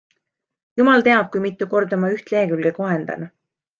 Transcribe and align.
Jumal 0.79 1.03
teab, 1.07 1.29
kui 1.35 1.43
mitu 1.45 1.67
korda 1.73 1.99
ma 2.05 2.09
üht 2.17 2.33
lehekülge 2.35 2.73
kohendan. 2.79 3.29